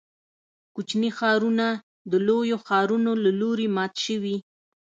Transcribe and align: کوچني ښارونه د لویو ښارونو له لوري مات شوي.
کوچني 0.75 1.09
ښارونه 1.17 1.67
د 2.11 2.13
لویو 2.27 2.57
ښارونو 2.67 3.11
له 3.23 3.31
لوري 3.39 3.67
مات 3.75 3.93
شوي. 4.05 4.37